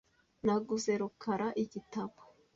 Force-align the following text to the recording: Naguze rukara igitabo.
Naguze 0.45 0.91
rukara 1.01 1.47
igitabo. 1.63 2.19